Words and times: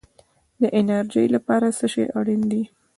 د 0.61 0.63
انرژۍ 0.79 1.27
لپاره 1.35 1.67
څه 1.77 1.85
شی 1.93 2.03
اړین 2.19 2.41
دی؟ 2.51 2.63